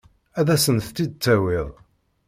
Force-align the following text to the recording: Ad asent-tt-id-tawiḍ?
Ad 0.39 0.47
asent-tt-id-tawiḍ? 0.55 1.67